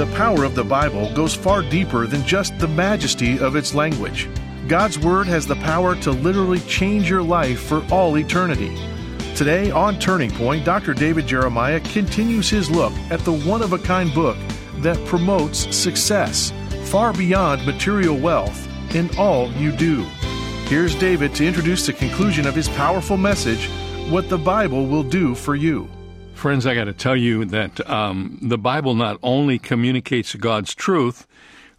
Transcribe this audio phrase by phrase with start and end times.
[0.00, 4.30] The power of the Bible goes far deeper than just the majesty of its language.
[4.66, 8.74] God's Word has the power to literally change your life for all eternity.
[9.34, 10.94] Today on Turning Point, Dr.
[10.94, 14.38] David Jeremiah continues his look at the one of a kind book
[14.76, 16.50] that promotes success
[16.84, 20.04] far beyond material wealth in all you do.
[20.64, 23.68] Here's David to introduce the conclusion of his powerful message
[24.08, 25.90] What the Bible Will Do for You.
[26.40, 31.26] Friends, I got to tell you that um, the Bible not only communicates God's truth,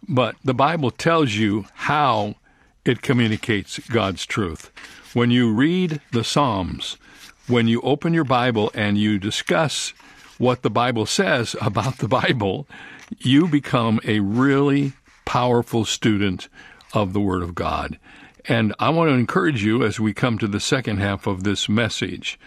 [0.08, 2.36] but the Bible tells you how
[2.84, 4.70] it communicates God's truth.
[5.14, 6.96] When you read the Psalms,
[7.48, 9.94] when you open your Bible and you discuss
[10.38, 12.68] what the Bible says about the Bible,
[13.18, 14.92] you become a really
[15.24, 16.48] powerful student
[16.94, 17.98] of the Word of God.
[18.44, 21.68] And I want to encourage you as we come to the second half of this
[21.68, 22.38] message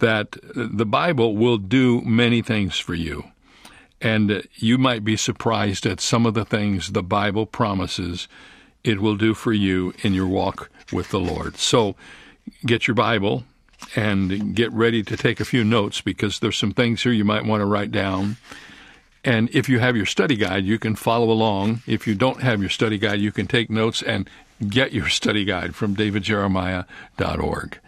[0.00, 3.24] that the Bible will do many things for you.
[4.00, 8.28] And you might be surprised at some of the things the Bible promises
[8.82, 11.56] it will do for you in your walk with the Lord.
[11.56, 11.96] So
[12.64, 13.44] get your Bible
[13.94, 17.44] and get ready to take a few notes because there's some things here you might
[17.44, 18.36] want to write down.
[19.22, 21.82] And if you have your study guide, you can follow along.
[21.86, 24.28] If you don't have your study guide, you can take notes and
[24.66, 27.78] get your study guide from davidjeremiah.org.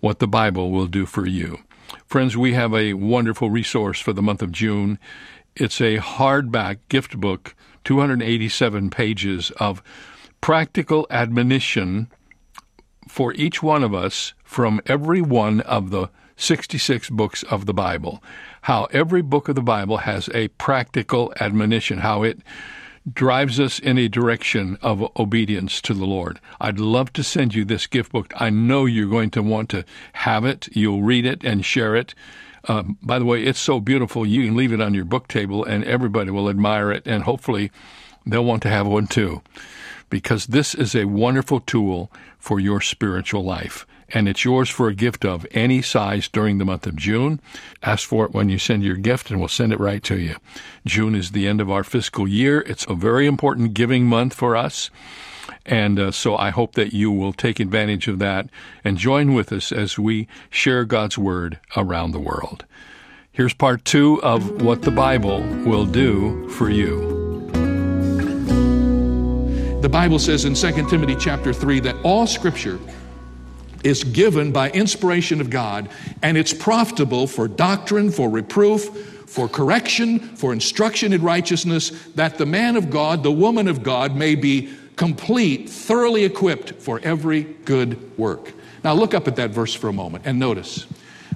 [0.00, 1.58] What the Bible will do for you.
[2.06, 4.98] Friends, we have a wonderful resource for the month of June.
[5.54, 9.82] It's a hardback gift book, 287 pages of
[10.40, 12.08] practical admonition
[13.08, 18.22] for each one of us from every one of the 66 books of the Bible.
[18.62, 22.38] How every book of the Bible has a practical admonition, how it
[23.10, 26.40] drives us in a direction of obedience to the Lord.
[26.60, 28.32] I'd love to send you this gift book.
[28.36, 30.68] I know you're going to want to have it.
[30.72, 32.14] You'll read it and share it.
[32.68, 34.26] Uh, by the way, it's so beautiful.
[34.26, 37.70] You can leave it on your book table and everybody will admire it, and hopefully
[38.26, 39.42] they'll want to have one too.
[40.10, 44.94] Because this is a wonderful tool for your spiritual life and it's yours for a
[44.94, 47.40] gift of any size during the month of June.
[47.82, 50.36] Ask for it when you send your gift, and we'll send it right to you.
[50.84, 52.60] June is the end of our fiscal year.
[52.62, 54.90] It's a very important giving month for us.
[55.66, 58.48] And uh, so I hope that you will take advantage of that
[58.82, 62.64] and join with us as we share God's Word around the world.
[63.32, 67.20] Here's part two of what the Bible will do for you.
[69.80, 72.78] The Bible says in 2 Timothy chapter 3 that all scripture
[73.84, 75.88] is given by inspiration of God,
[76.22, 78.84] and it's profitable for doctrine, for reproof,
[79.26, 84.16] for correction, for instruction in righteousness, that the man of God, the woman of God,
[84.16, 88.52] may be complete, thoroughly equipped for every good work.
[88.82, 90.86] Now, look up at that verse for a moment and notice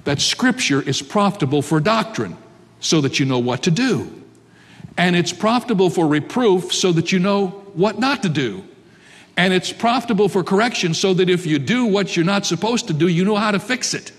[0.04, 2.36] that Scripture is profitable for doctrine
[2.80, 4.22] so that you know what to do.
[4.96, 8.64] And it's profitable for reproof so that you know what not to do.
[9.36, 12.92] And it's profitable for correction so that if you do what you're not supposed to
[12.92, 14.12] do, you know how to fix it.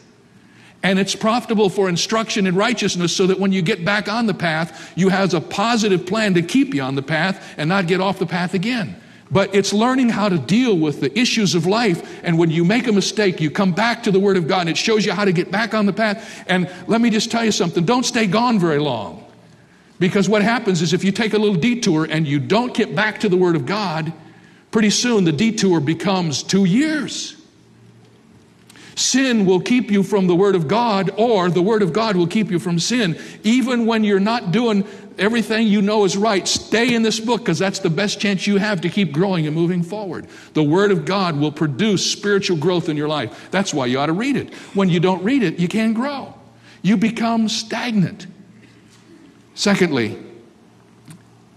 [0.83, 4.33] And it's profitable for instruction in righteousness so that when you get back on the
[4.33, 8.01] path, you have a positive plan to keep you on the path and not get
[8.01, 9.01] off the path again.
[9.31, 12.23] But it's learning how to deal with the issues of life.
[12.23, 14.69] And when you make a mistake, you come back to the Word of God and
[14.69, 16.43] it shows you how to get back on the path.
[16.47, 19.25] And let me just tell you something don't stay gone very long.
[19.97, 23.21] Because what happens is if you take a little detour and you don't get back
[23.21, 24.13] to the Word of God,
[24.75, 27.41] Pretty soon, the detour becomes two years.
[28.95, 32.27] Sin will keep you from the Word of God, or the Word of God will
[32.27, 33.17] keep you from sin.
[33.43, 34.85] Even when you're not doing
[35.17, 38.57] everything you know is right, stay in this book because that's the best chance you
[38.57, 40.27] have to keep growing and moving forward.
[40.55, 43.47] The Word of God will produce spiritual growth in your life.
[43.51, 44.53] That's why you ought to read it.
[44.73, 46.33] When you don't read it, you can't grow,
[46.81, 48.27] you become stagnant.
[49.53, 50.21] Secondly,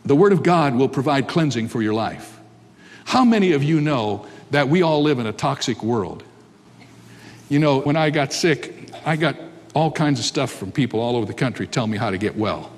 [0.04, 2.37] the Word of God will provide cleansing for your life.
[3.08, 6.22] How many of you know that we all live in a toxic world?
[7.48, 9.34] You know, when I got sick, I got
[9.72, 12.36] all kinds of stuff from people all over the country telling me how to get
[12.36, 12.70] well.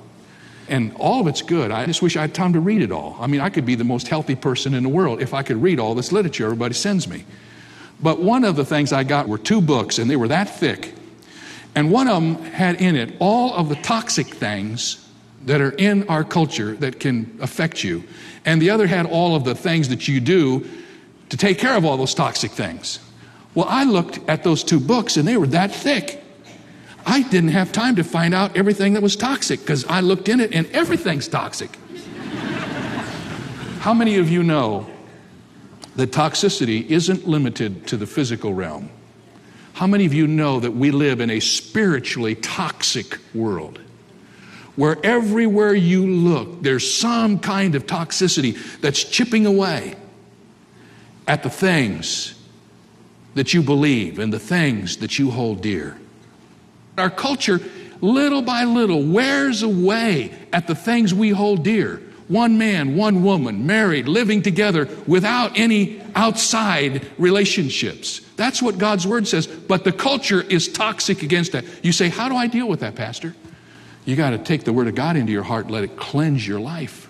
[0.69, 1.73] And all of it's good.
[1.73, 3.17] I just wish I had time to read it all.
[3.19, 5.61] I mean, I could be the most healthy person in the world if I could
[5.61, 7.25] read all this literature everybody sends me.
[8.01, 10.95] But one of the things I got were two books, and they were that thick.
[11.75, 15.10] And one of them had in it all of the toxic things
[15.47, 18.05] that are in our culture that can affect you
[18.45, 20.69] and the other had all of the things that you do
[21.29, 22.99] to take care of all those toxic things.
[23.55, 26.23] Well, I looked at those two books and they were that thick.
[27.07, 30.41] I didn't have time to find out everything that was toxic because I looked in
[30.41, 31.71] it and everything's toxic.
[33.81, 34.87] How many of you know
[35.97, 38.91] that toxicity isn't limited to the physical realm?
[39.73, 43.81] How many of you know that we live in a spiritually toxic world?
[44.77, 49.97] Where everywhere you look, there's some kind of toxicity that's chipping away
[51.27, 52.35] at the things
[53.35, 55.97] that you believe and the things that you hold dear.
[56.99, 57.61] Our culture,
[58.01, 62.03] little by little, wears away at the things we hold dear.
[62.29, 68.21] One man, one woman, married, living together without any outside relationships.
[68.37, 69.47] That's what God's Word says.
[69.47, 71.65] But the culture is toxic against that.
[71.83, 73.35] You say, How do I deal with that, Pastor?
[74.11, 76.45] You got to take the Word of God into your heart and let it cleanse
[76.45, 77.09] your life.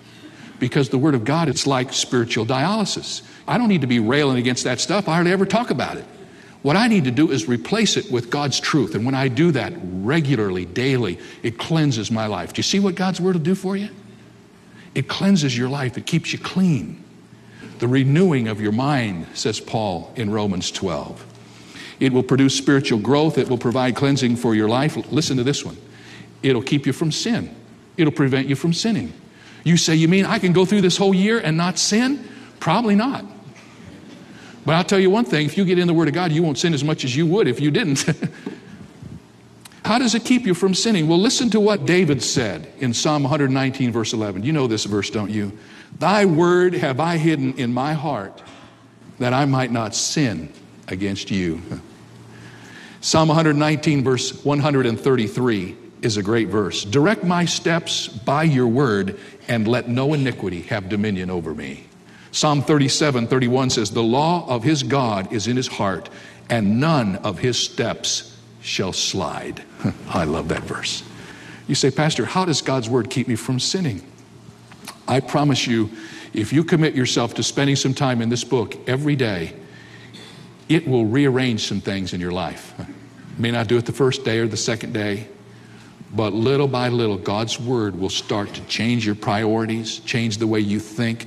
[0.59, 3.23] Because the Word of God, it's like spiritual dialysis.
[3.49, 5.09] I don't need to be railing against that stuff.
[5.09, 6.05] I hardly ever talk about it.
[6.61, 8.95] What I need to do is replace it with God's truth.
[8.95, 12.53] And when I do that regularly, daily, it cleanses my life.
[12.53, 13.89] Do you see what God's Word will do for you?
[14.95, 17.03] It cleanses your life, it keeps you clean.
[17.79, 21.25] The renewing of your mind, says Paul in Romans 12.
[21.99, 24.99] It will produce spiritual growth, it will provide cleansing for your life.
[25.11, 25.79] Listen to this one
[26.43, 27.55] it'll keep you from sin,
[27.97, 29.13] it'll prevent you from sinning.
[29.65, 32.27] You say, You mean I can go through this whole year and not sin?
[32.61, 33.25] Probably not.
[34.65, 36.43] But I'll tell you one thing if you get in the Word of God, you
[36.43, 38.05] won't sin as much as you would if you didn't.
[39.85, 41.09] How does it keep you from sinning?
[41.09, 44.45] Well, listen to what David said in Psalm 119, verse 11.
[44.45, 45.59] You know this verse, don't you?
[45.99, 48.43] Thy word have I hidden in my heart
[49.19, 50.53] that I might not sin
[50.87, 51.61] against you.
[53.01, 56.85] Psalm 119, verse 133 is a great verse.
[56.85, 59.19] Direct my steps by your word,
[59.49, 61.87] and let no iniquity have dominion over me.
[62.33, 66.09] Psalm 37, 31 says, The law of his God is in his heart,
[66.49, 69.65] and none of his steps shall slide.
[70.09, 71.03] I love that verse.
[71.67, 74.03] You say, Pastor, how does God's word keep me from sinning?
[75.07, 75.91] I promise you,
[76.33, 79.55] if you commit yourself to spending some time in this book every day,
[80.69, 82.75] it will rearrange some things in your life.
[83.39, 85.27] May not do it the first day or the second day,
[86.13, 90.61] but little by little, God's word will start to change your priorities, change the way
[90.61, 91.27] you think,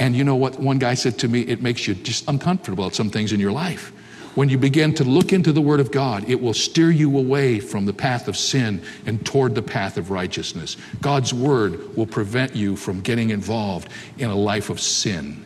[0.00, 0.58] and you know what?
[0.58, 3.52] One guy said to me, it makes you just uncomfortable at some things in your
[3.52, 3.92] life.
[4.34, 7.60] When you begin to look into the Word of God, it will steer you away
[7.60, 10.78] from the path of sin and toward the path of righteousness.
[11.02, 15.44] God's Word will prevent you from getting involved in a life of sin.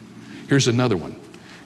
[0.48, 1.18] Here's another one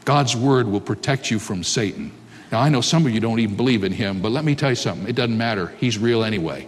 [0.06, 2.10] God's Word will protect you from Satan.
[2.50, 4.70] Now, I know some of you don't even believe in him, but let me tell
[4.70, 5.06] you something.
[5.06, 5.66] It doesn't matter.
[5.78, 6.66] He's real anyway.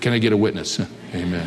[0.00, 0.80] Can I get a witness?
[1.14, 1.46] Amen.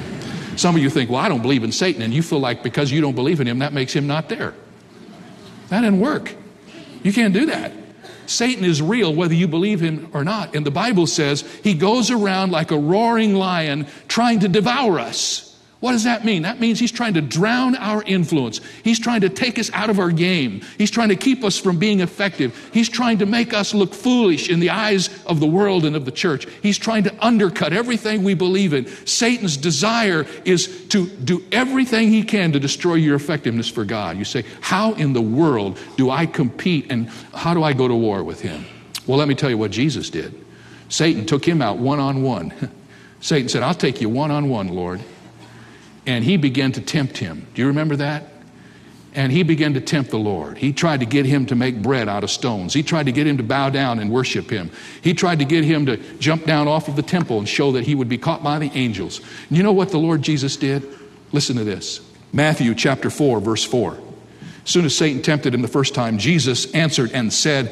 [0.58, 2.92] Some of you think, well, I don't believe in Satan, and you feel like because
[2.92, 4.54] you don't believe in him, that makes him not there.
[5.70, 6.36] That didn't work.
[7.02, 7.72] You can't do that.
[8.26, 10.56] Satan is real whether you believe him or not.
[10.56, 15.53] And the Bible says he goes around like a roaring lion trying to devour us.
[15.84, 16.44] What does that mean?
[16.44, 18.62] That means he's trying to drown our influence.
[18.86, 20.62] He's trying to take us out of our game.
[20.78, 22.70] He's trying to keep us from being effective.
[22.72, 26.06] He's trying to make us look foolish in the eyes of the world and of
[26.06, 26.48] the church.
[26.62, 28.88] He's trying to undercut everything we believe in.
[29.06, 34.16] Satan's desire is to do everything he can to destroy your effectiveness for God.
[34.16, 37.96] You say, How in the world do I compete and how do I go to
[37.96, 38.64] war with him?
[39.06, 40.46] Well, let me tell you what Jesus did.
[40.88, 42.72] Satan took him out one on one.
[43.20, 45.02] Satan said, I'll take you one on one, Lord
[46.06, 47.48] and he began to tempt him.
[47.54, 48.30] Do you remember that?
[49.16, 50.58] And he began to tempt the Lord.
[50.58, 52.74] He tried to get him to make bread out of stones.
[52.74, 54.72] He tried to get him to bow down and worship him.
[55.04, 57.86] He tried to get him to jump down off of the temple and show that
[57.86, 59.20] he would be caught by the angels.
[59.50, 60.84] And you know what the Lord Jesus did?
[61.32, 64.00] Listen to this Matthew chapter 4, verse 4.
[64.66, 67.72] As soon as Satan tempted him the first time, Jesus answered and said,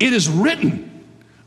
[0.00, 0.88] It is written,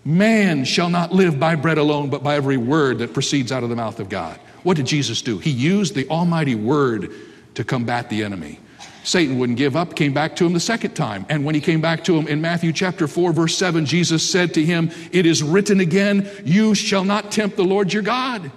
[0.05, 3.69] Man shall not live by bread alone, but by every word that proceeds out of
[3.69, 4.39] the mouth of God.
[4.63, 5.37] What did Jesus do?
[5.37, 7.11] He used the Almighty Word
[7.55, 8.59] to combat the enemy.
[9.03, 11.25] Satan wouldn't give up, came back to him the second time.
[11.29, 14.53] And when he came back to him in Matthew chapter 4, verse 7, Jesus said
[14.53, 18.49] to him, It is written again, You shall not tempt the Lord your God.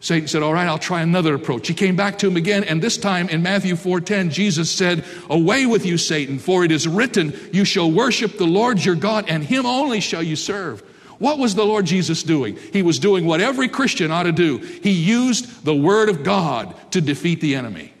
[0.00, 1.68] Satan said, All right, I'll try another approach.
[1.68, 5.66] He came back to him again, and this time in Matthew 4:10, Jesus said, Away
[5.66, 9.42] with you, Satan, for it is written, You shall worship the Lord your God, and
[9.42, 10.82] him only shall you serve.
[11.18, 12.56] What was the Lord Jesus doing?
[12.72, 14.58] He was doing what every Christian ought to do.
[14.58, 17.92] He used the Word of God to defeat the enemy.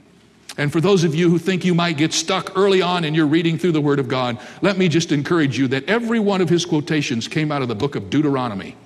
[0.56, 3.26] And for those of you who think you might get stuck early on in your
[3.26, 6.48] reading through the Word of God, let me just encourage you that every one of
[6.48, 8.76] his quotations came out of the book of Deuteronomy.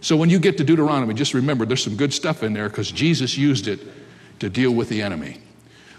[0.00, 2.90] So when you get to Deuteronomy, just remember there's some good stuff in there because
[2.90, 3.80] Jesus used it
[4.40, 5.38] to deal with the enemy.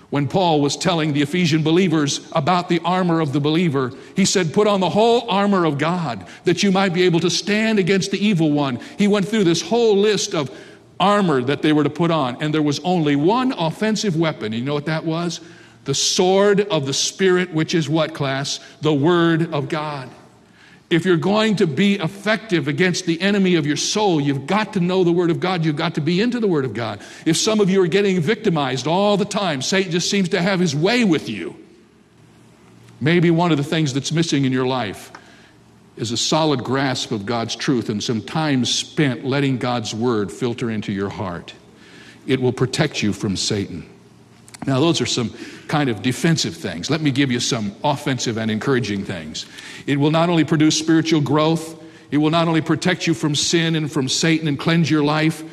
[0.10, 4.54] When Paul was telling the Ephesian believers about the armor of the believer, he said,
[4.54, 8.12] Put on the whole armor of God that you might be able to stand against
[8.12, 8.80] the evil one.
[8.98, 10.50] He went through this whole list of
[10.98, 14.54] armor that they were to put on, and there was only one offensive weapon.
[14.54, 15.42] You know what that was?
[15.84, 18.60] The sword of the Spirit, which is what, class?
[18.82, 20.10] The Word of God.
[20.90, 24.80] If you're going to be effective against the enemy of your soul, you've got to
[24.80, 25.66] know the Word of God.
[25.66, 27.02] You've got to be into the Word of God.
[27.26, 30.62] If some of you are getting victimized all the time, Satan just seems to have
[30.62, 31.56] his way with you.
[33.02, 35.12] Maybe one of the things that's missing in your life
[35.98, 40.70] is a solid grasp of God's truth and some time spent letting God's Word filter
[40.70, 41.54] into your heart.
[42.26, 43.90] It will protect you from Satan.
[44.66, 45.34] Now, those are some
[45.68, 46.90] kind of defensive things.
[46.90, 49.46] Let me give you some offensive and encouraging things.
[49.86, 53.76] It will not only produce spiritual growth, it will not only protect you from sin
[53.76, 55.44] and from Satan and cleanse your life,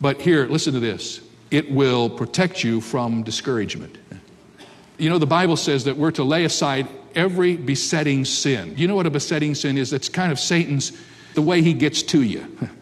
[0.00, 3.98] but here, listen to this it will protect you from discouragement.
[4.96, 8.74] You know, the Bible says that we're to lay aside every besetting sin.
[8.76, 9.92] You know what a besetting sin is?
[9.92, 10.92] It's kind of Satan's,
[11.34, 12.46] the way he gets to you.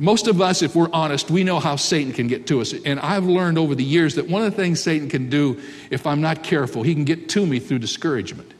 [0.00, 2.72] Most of us, if we're honest, we know how Satan can get to us.
[2.72, 6.06] And I've learned over the years that one of the things Satan can do, if
[6.06, 8.50] I'm not careful, he can get to me through discouragement.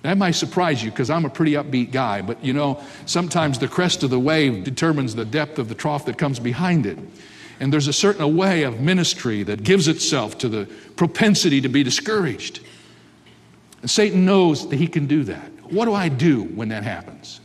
[0.00, 3.68] That might surprise you because I'm a pretty upbeat guy, but you know, sometimes the
[3.68, 6.98] crest of the wave determines the depth of the trough that comes behind it.
[7.60, 10.64] And there's a certain way of ministry that gives itself to the
[10.96, 12.60] propensity to be discouraged.
[13.82, 15.50] And Satan knows that he can do that.
[15.64, 17.41] What do I do when that happens?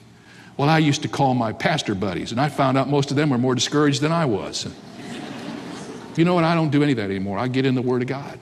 [0.57, 3.29] Well, I used to call my pastor buddies, and I found out most of them
[3.29, 4.67] were more discouraged than I was.
[6.15, 6.43] you know what?
[6.43, 7.37] I don't do any of that anymore.
[7.37, 8.39] I get in the Word of God.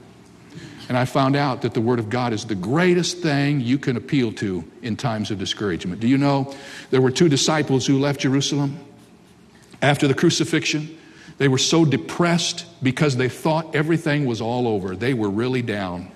[0.88, 3.98] And I found out that the Word of God is the greatest thing you can
[3.98, 6.00] appeal to in times of discouragement.
[6.00, 6.56] Do you know
[6.90, 8.80] there were two disciples who left Jerusalem
[9.82, 10.98] after the crucifixion?
[11.38, 14.96] They were so depressed because they thought everything was all over.
[14.96, 16.12] They were really down.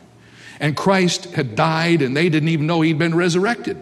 [0.61, 3.77] And Christ had died, and they didn't even know he'd been resurrected.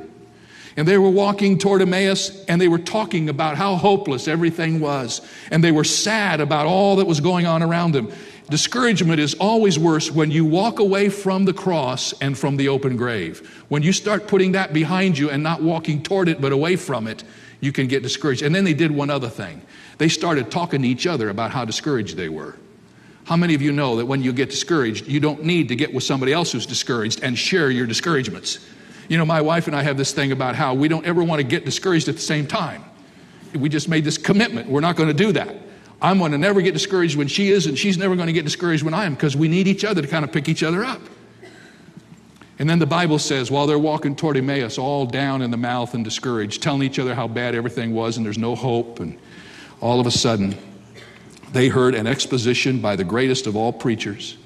[0.77, 5.21] And they were walking toward Emmaus and they were talking about how hopeless everything was.
[5.49, 8.11] And they were sad about all that was going on around them.
[8.49, 12.95] Discouragement is always worse when you walk away from the cross and from the open
[12.95, 13.65] grave.
[13.69, 17.07] When you start putting that behind you and not walking toward it but away from
[17.07, 17.23] it,
[17.59, 18.43] you can get discouraged.
[18.43, 19.63] And then they did one other thing.
[19.97, 22.55] They started talking to each other about how discouraged they were.
[23.25, 25.93] How many of you know that when you get discouraged, you don't need to get
[25.93, 28.59] with somebody else who's discouraged and share your discouragements?
[29.07, 31.39] You know, my wife and I have this thing about how we don't ever want
[31.39, 32.83] to get discouraged at the same time.
[33.55, 34.69] We just made this commitment.
[34.69, 35.55] We're not going to do that.
[36.01, 38.43] I'm going to never get discouraged when she is, and she's never going to get
[38.43, 40.83] discouraged when I am because we need each other to kind of pick each other
[40.83, 41.01] up.
[42.59, 45.93] And then the Bible says, while they're walking toward Emmaus, all down in the mouth
[45.93, 49.17] and discouraged, telling each other how bad everything was and there's no hope, and
[49.79, 50.55] all of a sudden,
[51.53, 54.37] they heard an exposition by the greatest of all preachers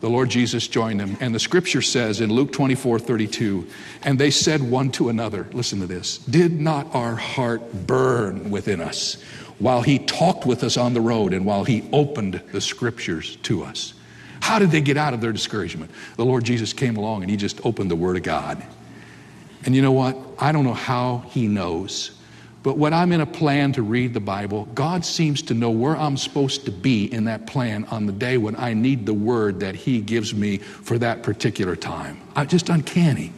[0.00, 1.16] the Lord Jesus joined them.
[1.20, 3.66] And the scripture says in Luke 24 32,
[4.02, 8.80] and they said one to another, listen to this, did not our heart burn within
[8.80, 9.22] us
[9.58, 13.62] while he talked with us on the road and while he opened the scriptures to
[13.62, 13.94] us?
[14.40, 15.90] How did they get out of their discouragement?
[16.16, 18.62] The Lord Jesus came along and he just opened the Word of God.
[19.64, 20.16] And you know what?
[20.38, 22.12] I don't know how he knows.
[22.62, 25.96] But when I'm in a plan to read the Bible, God seems to know where
[25.96, 29.60] I'm supposed to be in that plan on the day when I need the word
[29.60, 32.20] that He gives me for that particular time.
[32.36, 33.32] I, just uncanny.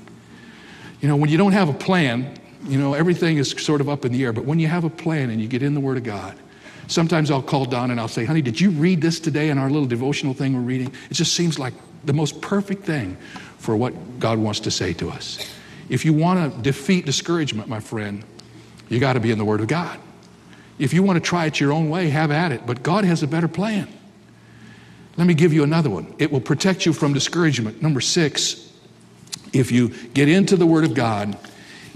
[1.00, 2.36] You know, when you don't have a plan,
[2.66, 4.32] you know, everything is sort of up in the air.
[4.32, 6.36] But when you have a plan and you get in the Word of God,
[6.88, 9.70] sometimes I'll call Don and I'll say, honey, did you read this today in our
[9.70, 10.92] little devotional thing we're reading?
[11.10, 11.74] It just seems like
[12.04, 13.16] the most perfect thing
[13.58, 15.38] for what God wants to say to us.
[15.88, 18.24] If you want to defeat discouragement, my friend,
[18.92, 19.98] you got to be in the Word of God.
[20.78, 22.66] If you want to try it your own way, have at it.
[22.66, 23.88] But God has a better plan.
[25.16, 26.14] Let me give you another one.
[26.18, 27.80] It will protect you from discouragement.
[27.80, 28.70] Number six,
[29.52, 31.38] if you get into the Word of God,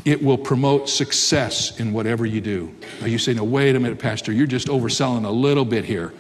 [0.07, 2.75] it will promote success in whatever you do.
[3.01, 6.15] Now you say, no, wait a minute, Pastor, you're just overselling a little bit here.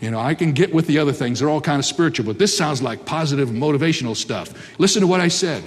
[0.00, 2.38] You know, I can get with the other things, they're all kind of spiritual, but
[2.38, 4.78] this sounds like positive motivational stuff.
[4.78, 5.64] Listen to what I said.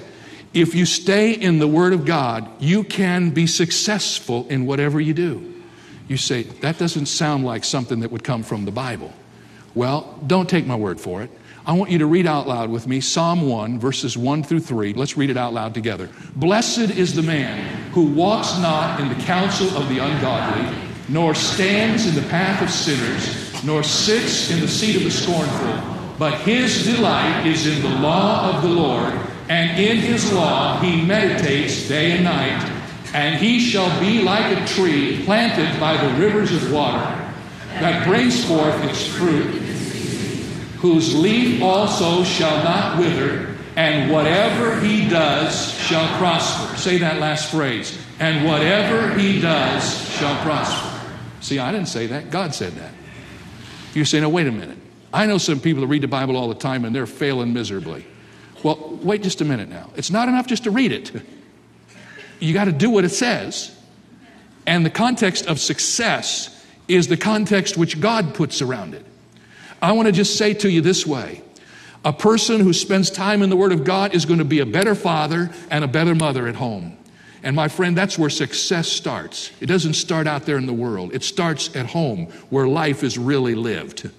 [0.54, 5.14] If you stay in the Word of God, you can be successful in whatever you
[5.14, 5.64] do.
[6.10, 9.14] You say, that doesn't sound like something that would come from the Bible.
[9.74, 11.32] Well, don't take my word for it.
[11.66, 14.94] I want you to read out loud with me Psalm 1, verses 1 through 3.
[14.94, 16.10] Let's read it out loud together.
[16.36, 20.78] Blessed is the man who walks not in the counsel of the ungodly,
[21.08, 26.16] nor stands in the path of sinners, nor sits in the seat of the scornful,
[26.20, 29.14] but his delight is in the law of the Lord
[29.52, 32.72] and in his law he meditates day and night.
[33.14, 37.04] And he shall be like a tree planted by the rivers of water
[37.82, 39.48] that brings forth its fruit,
[40.78, 46.78] whose leaf also shall not wither, and whatever he does shall prosper.
[46.78, 48.00] Say that last phrase.
[48.20, 50.98] And whatever he does shall prosper.
[51.42, 52.30] See, I didn't say that.
[52.30, 52.94] God said that.
[53.94, 54.78] You say, now, wait a minute.
[55.14, 58.06] I know some people that read the Bible all the time and they're failing miserably.
[58.64, 59.90] Well, wait just a minute now.
[59.96, 61.12] It's not enough just to read it.
[62.40, 63.76] you got to do what it says.
[64.66, 69.06] And the context of success is the context which God puts around it.
[69.82, 71.42] I want to just say to you this way
[72.04, 74.66] a person who spends time in the Word of God is going to be a
[74.66, 76.98] better father and a better mother at home.
[77.44, 79.52] And my friend, that's where success starts.
[79.60, 83.18] It doesn't start out there in the world, it starts at home where life is
[83.18, 84.10] really lived.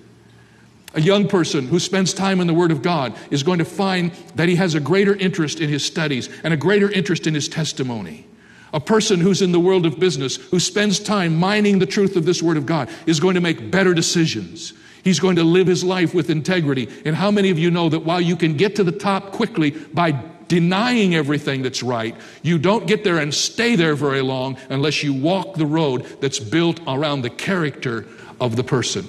[0.95, 4.13] A young person who spends time in the Word of God is going to find
[4.35, 7.49] that he has a greater interest in his studies and a greater interest in his
[7.49, 8.27] testimony.
[8.75, 12.27] A person who's in the world of business, who spends time mining the truth of
[12.27, 14.75] this Word of God, is going to make better decisions.
[15.03, 16.89] He's going to live his life with integrity.
[17.05, 19.71] And how many of you know that while you can get to the top quickly
[19.71, 20.13] by
[20.49, 25.15] denying everything that's right, you don't get there and stay there very long unless you
[25.15, 28.07] walk the road that's built around the character
[28.41, 29.07] of the person.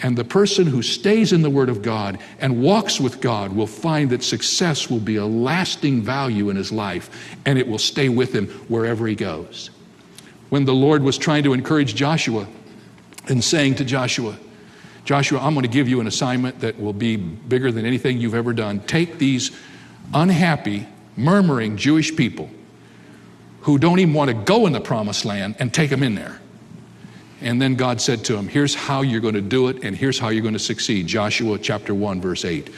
[0.00, 3.66] And the person who stays in the Word of God and walks with God will
[3.66, 8.08] find that success will be a lasting value in his life and it will stay
[8.08, 9.70] with him wherever he goes.
[10.50, 12.46] When the Lord was trying to encourage Joshua
[13.26, 14.38] and saying to Joshua,
[15.04, 18.34] Joshua, I'm going to give you an assignment that will be bigger than anything you've
[18.34, 18.80] ever done.
[18.80, 19.50] Take these
[20.14, 20.86] unhappy,
[21.16, 22.50] murmuring Jewish people
[23.62, 26.40] who don't even want to go in the promised land and take them in there.
[27.40, 30.18] And then God said to him, Here's how you're going to do it, and here's
[30.18, 31.06] how you're going to succeed.
[31.06, 32.70] Joshua chapter 1, verse 8.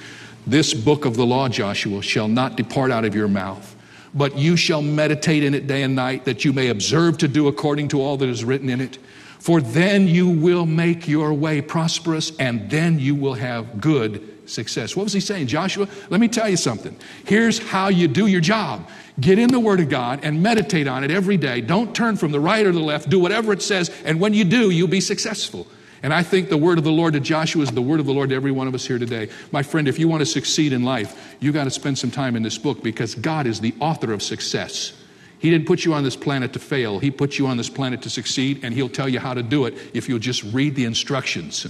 [0.46, 3.76] This book of the law, Joshua, shall not depart out of your mouth,
[4.14, 7.48] but you shall meditate in it day and night, that you may observe to do
[7.48, 8.98] according to all that is written in it.
[9.38, 14.94] For then you will make your way prosperous, and then you will have good success.
[14.94, 15.46] What was he saying?
[15.46, 16.96] Joshua, let me tell you something.
[17.24, 18.86] Here's how you do your job
[19.18, 21.60] get in the Word of God and meditate on it every day.
[21.60, 23.08] Don't turn from the right or the left.
[23.08, 25.66] Do whatever it says, and when you do, you'll be successful.
[26.02, 28.14] And I think the word of the Lord to Joshua is the word of the
[28.14, 29.28] Lord to every one of us here today.
[29.52, 32.36] My friend, if you want to succeed in life, you got to spend some time
[32.36, 34.94] in this book because God is the author of success.
[35.38, 36.98] He didn't put you on this planet to fail.
[36.98, 39.66] He put you on this planet to succeed, and He'll tell you how to do
[39.66, 41.66] it if you'll just read the instructions.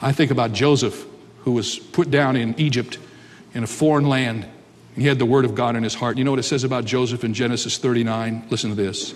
[0.00, 1.06] I think about Joseph
[1.40, 2.98] who was put down in Egypt
[3.54, 4.46] in a foreign land.
[4.96, 6.16] He had the word of God in his heart.
[6.16, 8.46] You know what it says about Joseph in Genesis 39?
[8.50, 9.14] Listen to this.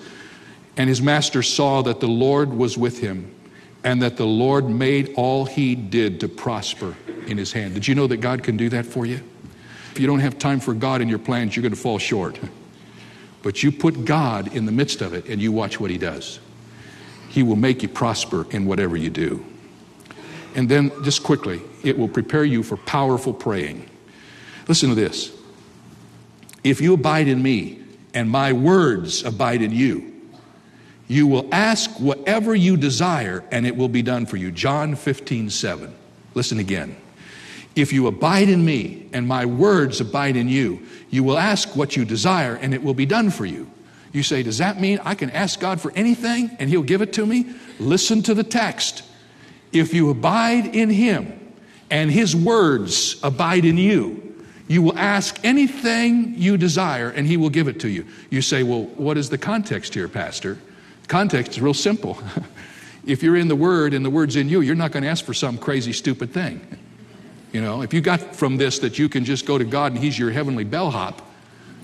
[0.77, 3.35] And his master saw that the Lord was with him
[3.83, 6.95] and that the Lord made all he did to prosper
[7.27, 7.75] in his hand.
[7.75, 9.23] Did you know that God can do that for you?
[9.93, 12.39] If you don't have time for God in your plans, you're going to fall short.
[13.43, 16.41] But you put God in the midst of it and you watch what he does.
[17.31, 19.45] He will make you prosper in whatever you do.
[20.55, 23.89] And then, just quickly, it will prepare you for powerful praying.
[24.69, 25.40] Listen to this.
[26.63, 27.83] If you abide in me
[28.15, 30.11] and my words abide in you,
[31.09, 34.53] you will ask whatever you desire and it will be done for you.
[34.53, 35.95] John 15, 7.
[36.35, 36.97] Listen again.
[37.75, 41.97] If you abide in me and my words abide in you, you will ask what
[41.97, 43.71] you desire and it will be done for you.
[44.13, 47.13] You say, Does that mean I can ask God for anything and he'll give it
[47.15, 47.55] to me?
[47.79, 49.03] Listen to the text.
[49.73, 51.55] If you abide in him
[51.91, 54.30] and his words abide in you,
[54.71, 58.07] you will ask anything you desire and he will give it to you.
[58.31, 60.59] You say, Well, what is the context here, Pastor?
[61.09, 62.17] Context is real simple.
[63.05, 65.25] if you're in the Word and the Word's in you, you're not going to ask
[65.25, 66.61] for some crazy, stupid thing.
[67.53, 70.01] You know, if you got from this that you can just go to God and
[70.01, 71.21] He's your heavenly bellhop,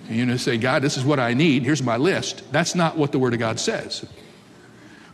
[0.07, 2.44] and you know, say, God, this is what I need, here's my list.
[2.53, 4.07] That's not what the Word of God says.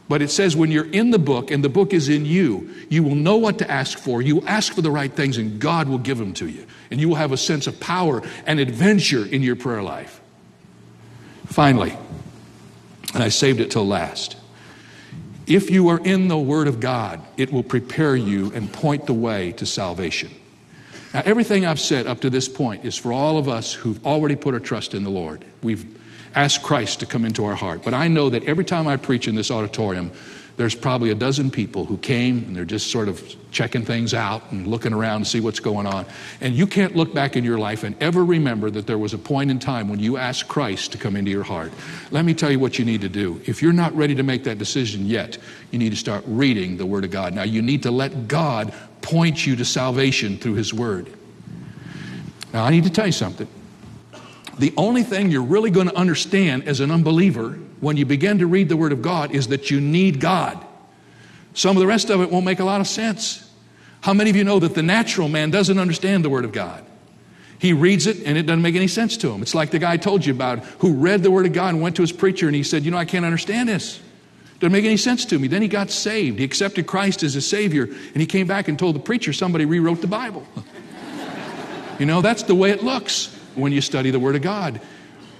[0.09, 3.03] But it says when you're in the book and the book is in you, you
[3.03, 4.21] will know what to ask for.
[4.21, 6.67] You will ask for the right things and God will give them to you.
[6.91, 10.21] And you will have a sense of power and adventure in your prayer life.
[11.47, 11.97] Finally,
[13.15, 14.37] and I saved it till last.
[15.47, 19.15] If you are in the Word of God, it will prepare you and point the
[19.15, 20.31] way to salvation.
[21.12, 24.37] Now, everything I've said up to this point is for all of us who've already
[24.37, 25.45] put our trust in the Lord.
[25.62, 25.85] We've
[26.35, 27.83] ask Christ to come into our heart.
[27.85, 30.12] But I know that every time I preach in this auditorium,
[30.57, 34.53] there's probably a dozen people who came and they're just sort of checking things out
[34.53, 36.05] and looking around to see what's going on.
[36.40, 39.18] And you can't look back in your life and ever remember that there was a
[39.18, 41.73] point in time when you asked Christ to come into your heart.
[42.11, 43.40] Let me tell you what you need to do.
[43.47, 45.38] If you're not ready to make that decision yet,
[45.71, 47.35] you need to start reading the Word of God.
[47.35, 51.11] Now, you need to let God point you to salvation through His Word.
[52.53, 53.49] Now, I need to tell you something.
[54.59, 58.47] The only thing you're really going to understand as an unbeliever when you begin to
[58.47, 60.62] read the Word of God is that you need God.
[61.55, 63.49] Some of the rest of it won't make a lot of sense.
[64.03, 66.85] How many of you know that the natural man doesn't understand the Word of God?
[67.59, 69.41] He reads it and it doesn't make any sense to him.
[69.41, 71.83] It's like the guy I told you about who read the Word of God and
[71.83, 74.01] went to his preacher and he said, You know, I can't understand this.
[74.59, 75.49] Doesn't make any sense to me.
[75.49, 76.38] Then he got saved.
[76.38, 79.65] He accepted Christ as his Savior and he came back and told the preacher somebody
[79.65, 80.47] rewrote the Bible.
[81.99, 84.81] you know, that's the way it looks when you study the Word of God.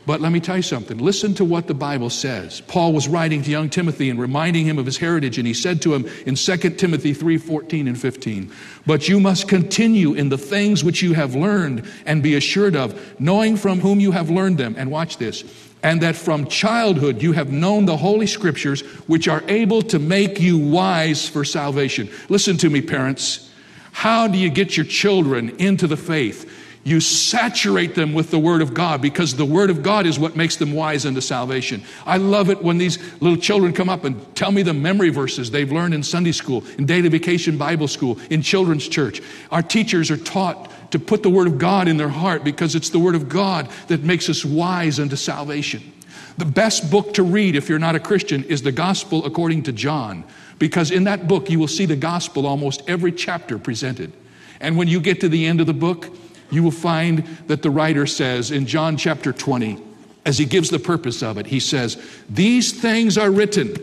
[0.05, 0.99] But let me tell you something.
[0.99, 2.61] Listen to what the Bible says.
[2.63, 5.81] Paul was writing to young Timothy and reminding him of his heritage, and he said
[5.83, 8.53] to him in 2 Timothy 3 14 and 15,
[8.85, 13.21] But you must continue in the things which you have learned and be assured of,
[13.21, 14.75] knowing from whom you have learned them.
[14.77, 15.45] And watch this.
[15.85, 20.41] And that from childhood you have known the Holy Scriptures, which are able to make
[20.41, 22.11] you wise for salvation.
[22.29, 23.51] Listen to me, parents.
[23.93, 26.62] How do you get your children into the faith?
[26.85, 30.35] You saturate them with the Word of God because the Word of God is what
[30.35, 31.83] makes them wise unto salvation.
[32.05, 35.51] I love it when these little children come up and tell me the memory verses
[35.53, 39.23] they've learned in Sunday school, in daily vacation Bible school, in children's church.
[39.53, 42.91] Our teachers are taught to put the Word of God in their heart because it's
[42.91, 45.93] the Word of God that makes us wise unto salvation.
[46.37, 49.73] The best book to read if you're not a Christian is the Gospel according to
[49.73, 50.25] John
[50.59, 54.13] because in that book you will see the Gospel almost every chapter presented.
[54.61, 56.09] And when you get to the end of the book,
[56.53, 59.83] you will find that the writer says in John chapter 20,
[60.25, 63.75] as he gives the purpose of it, he says, These things are written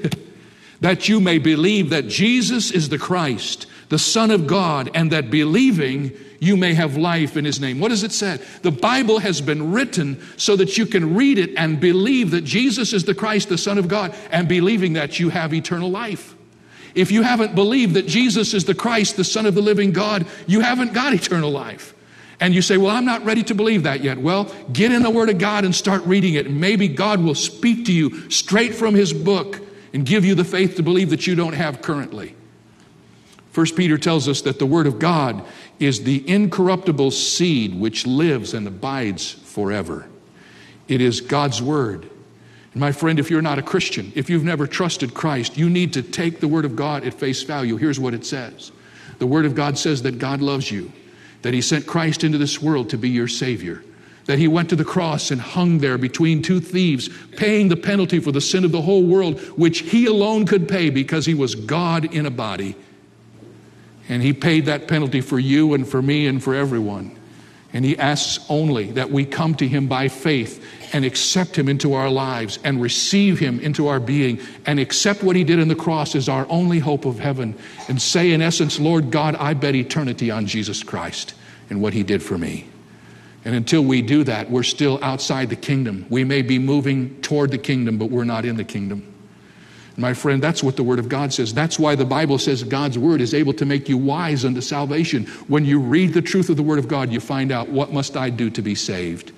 [0.80, 5.30] that you may believe that Jesus is the Christ, the Son of God, and that
[5.30, 7.80] believing you may have life in his name.
[7.80, 8.40] What does it say?
[8.62, 12.94] The Bible has been written so that you can read it and believe that Jesus
[12.94, 16.36] is the Christ, the Son of God, and believing that you have eternal life.
[16.96, 20.26] If you haven't believed that Jesus is the Christ, the Son of the living God,
[20.48, 21.94] you haven't got eternal life.
[22.40, 24.18] And you say, Well, I'm not ready to believe that yet.
[24.18, 26.46] Well, get in the Word of God and start reading it.
[26.46, 29.62] And maybe God will speak to you straight from His book
[29.94, 32.36] and give you the faith to believe that you don't have currently.
[33.52, 35.44] First Peter tells us that the Word of God
[35.80, 40.08] is the incorruptible seed which lives and abides forever.
[40.88, 42.10] It is God's Word.
[42.74, 45.94] And my friend, if you're not a Christian, if you've never trusted Christ, you need
[45.94, 47.76] to take the Word of God at face value.
[47.78, 48.72] Here's what it says
[49.18, 50.92] The Word of God says that God loves you
[51.42, 53.84] that He sent Christ into this world to be your Savior,
[54.26, 58.20] that He went to the cross and hung there between two thieves, paying the penalty
[58.20, 61.56] for the sin of the whole world, which He alone could pay because He was
[61.56, 62.76] God in a body.
[64.08, 67.18] And He paid that penalty for you and for me and for everyone.
[67.74, 71.94] And He asks only that we come to Him by faith and accept Him into
[71.94, 75.76] our lives and receive Him into our being and accept what He did on the
[75.76, 79.76] cross as our only hope of heaven and say, in essence, Lord God, I bet
[79.76, 81.34] eternity on Jesus Christ
[81.70, 82.68] and what He did for me.
[83.46, 86.06] And until we do that, we're still outside the kingdom.
[86.10, 89.06] We may be moving toward the kingdom, but we're not in the kingdom.
[90.00, 91.54] My friend, that's what the Word of God says.
[91.54, 95.26] That's why the Bible says God's Word is able to make you wise unto salvation.
[95.48, 98.16] When you read the truth of the Word of God, you find out what must
[98.16, 99.34] I do to be saved.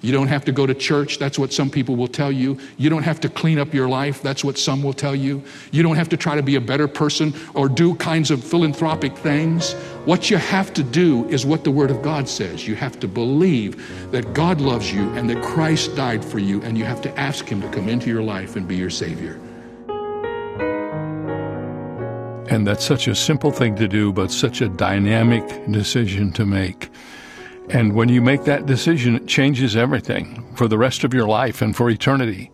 [0.00, 1.18] You don't have to go to church.
[1.18, 2.58] That's what some people will tell you.
[2.76, 4.22] You don't have to clean up your life.
[4.22, 5.42] That's what some will tell you.
[5.72, 9.16] You don't have to try to be a better person or do kinds of philanthropic
[9.16, 9.72] things.
[10.04, 12.66] What you have to do is what the Word of God says.
[12.66, 16.78] You have to believe that God loves you and that Christ died for you, and
[16.78, 19.40] you have to ask Him to come into your life and be your Savior.
[22.50, 26.88] And that's such a simple thing to do, but such a dynamic decision to make.
[27.70, 31.60] And when you make that decision, it changes everything for the rest of your life
[31.60, 32.50] and for eternity.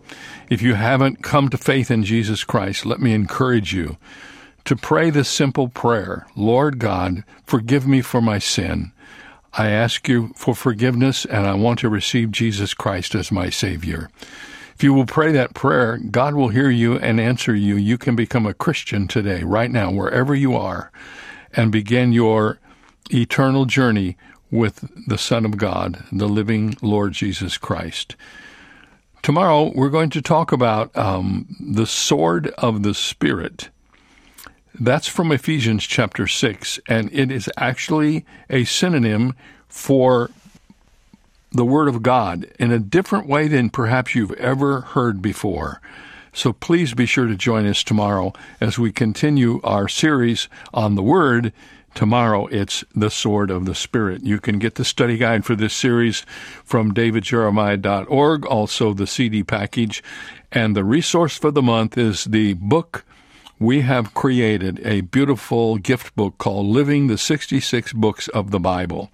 [0.49, 3.97] If you haven't come to faith in Jesus Christ, let me encourage you
[4.65, 8.91] to pray this simple prayer Lord God, forgive me for my sin.
[9.53, 14.09] I ask you for forgiveness and I want to receive Jesus Christ as my Savior.
[14.75, 17.77] If you will pray that prayer, God will hear you and answer you.
[17.77, 20.91] You can become a Christian today, right now, wherever you are,
[21.53, 22.59] and begin your
[23.09, 24.17] eternal journey
[24.51, 28.15] with the Son of God, the living Lord Jesus Christ.
[29.21, 33.69] Tomorrow, we're going to talk about um, the sword of the Spirit.
[34.79, 39.33] That's from Ephesians chapter 6, and it is actually a synonym
[39.67, 40.29] for
[41.51, 45.81] the Word of God in a different way than perhaps you've ever heard before.
[46.33, 51.01] So please be sure to join us tomorrow as we continue our series on the
[51.01, 51.53] Word
[51.95, 54.21] Tomorrow it's The Sword of the Spirit.
[54.23, 56.25] You can get the study guide for this series
[56.65, 60.03] from davidjeremiah.org, also the CD package.
[60.51, 63.05] And the resource for the month is the book
[63.59, 69.09] we have created, a beautiful gift book called Living the 66 Books of the Bible.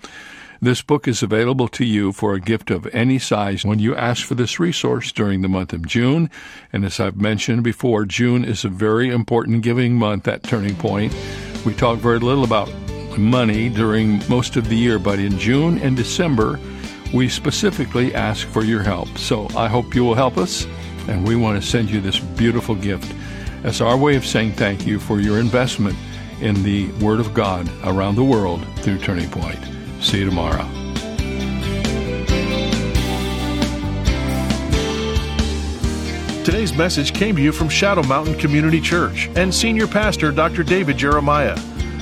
[0.64, 4.24] This book is available to you for a gift of any size when you ask
[4.24, 6.30] for this resource during the month of June.
[6.72, 11.16] And as I've mentioned before, June is a very important giving month at Turning Point.
[11.66, 12.72] We talk very little about
[13.18, 16.60] money during most of the year, but in June and December,
[17.12, 19.18] we specifically ask for your help.
[19.18, 20.68] So I hope you will help us,
[21.08, 23.12] and we want to send you this beautiful gift
[23.64, 25.98] as our way of saying thank you for your investment
[26.40, 29.81] in the Word of God around the world through Turning Point.
[30.02, 30.68] See you tomorrow.
[36.44, 40.64] Today's message came to you from Shadow Mountain Community Church and Senior Pastor Dr.
[40.64, 41.56] David Jeremiah.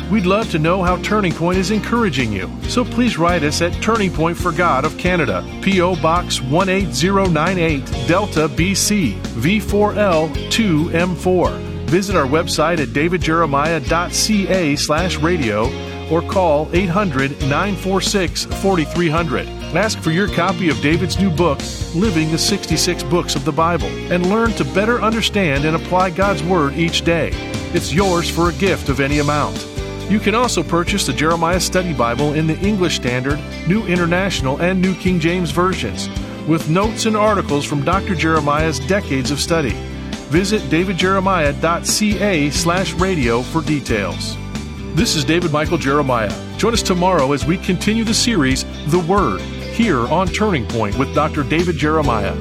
[0.10, 3.74] We'd love to know how Turning Point is encouraging you, so please write us at
[3.84, 5.98] Turning Point for God of Canada, P.O.
[5.98, 11.52] Box 18098, Delta, BC, V4L 2M4.
[11.90, 19.48] Visit our website at davidjeremiah.ca slash radio or call 800 946 4300.
[19.76, 21.60] Ask for your copy of David's new book,
[21.94, 26.42] Living the 66 Books of the Bible, and learn to better understand and apply God's
[26.44, 27.30] Word each day.
[27.74, 29.64] It's yours for a gift of any amount.
[30.10, 34.82] You can also purchase the Jeremiah Study Bible in the English Standard, New International, and
[34.82, 36.10] New King James versions,
[36.48, 38.16] with notes and articles from Dr.
[38.16, 39.74] Jeremiah's decades of study.
[40.30, 44.36] Visit davidjeremiah.ca slash radio for details.
[45.00, 46.30] This is David Michael Jeremiah.
[46.58, 51.16] Join us tomorrow as we continue the series, The Word, here on Turning Point with
[51.16, 51.44] Dr.
[51.44, 52.36] David Jeremiah.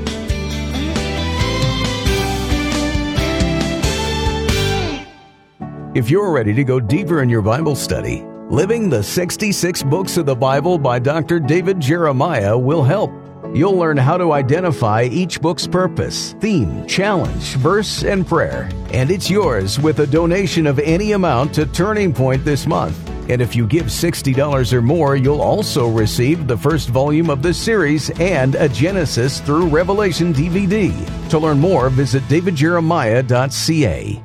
[5.94, 10.24] If you're ready to go deeper in your Bible study, Living the 66 Books of
[10.24, 11.38] the Bible by Dr.
[11.38, 13.12] David Jeremiah will help.
[13.54, 18.68] You'll learn how to identify each book's purpose, theme, challenge, verse, and prayer.
[18.92, 22.96] And it's yours with a donation of any amount to Turning Point this month.
[23.30, 27.58] And if you give $60 or more, you'll also receive the first volume of this
[27.58, 31.28] series and a Genesis through Revelation DVD.
[31.30, 34.22] To learn more, visit davidjeremiah.ca.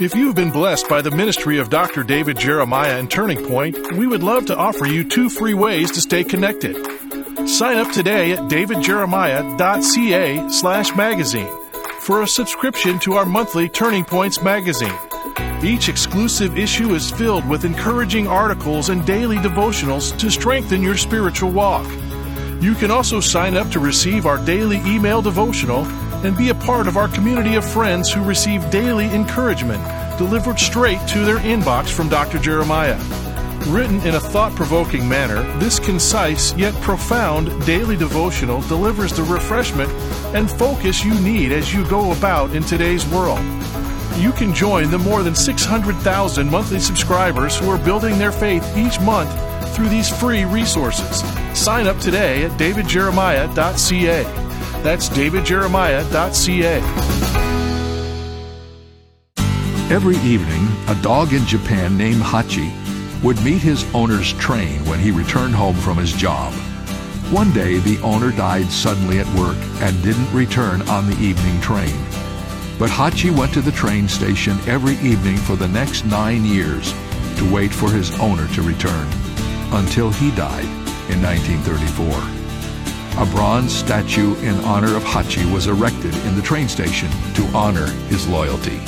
[0.00, 2.04] If you've been blessed by the ministry of Dr.
[2.04, 6.00] David Jeremiah and Turning Point, we would love to offer you two free ways to
[6.00, 6.76] stay connected.
[7.46, 11.48] Sign up today at davidjeremiah.ca slash magazine
[12.00, 14.94] for a subscription to our monthly Turning Points magazine.
[15.62, 21.50] Each exclusive issue is filled with encouraging articles and daily devotionals to strengthen your spiritual
[21.50, 21.86] walk.
[22.60, 25.84] You can also sign up to receive our daily email devotional
[26.24, 29.82] and be a part of our community of friends who receive daily encouragement
[30.18, 32.38] delivered straight to their inbox from Dr.
[32.38, 32.98] Jeremiah.
[33.66, 39.90] Written in a thought provoking manner, this concise yet profound daily devotional delivers the refreshment
[40.34, 43.40] and focus you need as you go about in today's world.
[44.16, 48.98] You can join the more than 600,000 monthly subscribers who are building their faith each
[49.00, 49.30] month
[49.74, 51.22] through these free resources.
[51.52, 54.22] Sign up today at davidjeremiah.ca.
[54.82, 56.78] That's davidjeremiah.ca.
[59.90, 62.87] Every evening, a dog in Japan named Hachi
[63.22, 66.52] would meet his owner's train when he returned home from his job.
[67.32, 71.96] One day, the owner died suddenly at work and didn't return on the evening train.
[72.78, 76.94] But Hachi went to the train station every evening for the next nine years
[77.36, 79.08] to wait for his owner to return,
[79.72, 80.64] until he died
[81.10, 82.38] in 1934.
[83.20, 87.86] A bronze statue in honor of Hachi was erected in the train station to honor
[88.08, 88.78] his loyalty.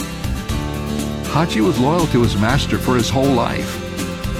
[1.30, 3.79] Hachi was loyal to his master for his whole life.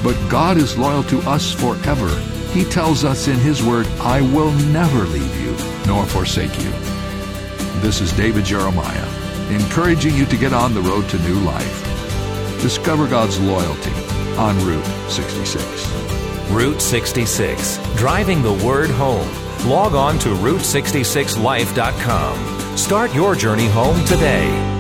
[0.02, 2.08] But God is loyal to us forever.
[2.52, 6.70] He tells us in His Word, I will never leave you nor forsake you.
[7.80, 9.08] This is David Jeremiah,
[9.50, 11.82] encouraging you to get on the road to new life.
[12.60, 13.92] Discover God's loyalty
[14.36, 15.64] on Route 66.
[16.50, 19.28] Route 66, driving the word home.
[19.68, 22.76] Log on to Route66Life.com.
[22.76, 24.79] Start your journey home today.